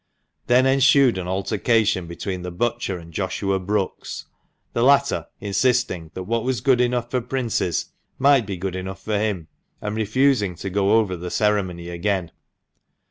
Then 0.47 0.65
ensued 0.65 1.19
an 1.19 1.27
altercation 1.27 2.07
between 2.07 2.41
the 2.41 2.49
butcher 2.49 2.97
and 2.97 3.13
Joshua 3.13 3.59
Brookes, 3.59 4.25
the 4.73 4.81
latter 4.81 5.27
insisting 5.39 6.09
that 6.15 6.23
what 6.23 6.43
was 6.43 6.59
good 6.59 6.81
enough 6.81 7.11
for 7.11 7.21
princes 7.21 7.91
might 8.17 8.47
be 8.47 8.57
good 8.57 8.75
enough 8.75 9.03
for 9.03 9.19
him, 9.19 9.47
and 9.79 9.95
refusing 9.95 10.55
to 10.55 10.71
go 10.71 10.93
over 10.93 11.15
the 11.15 11.29
ceremony 11.29 11.89
again. 11.89 12.31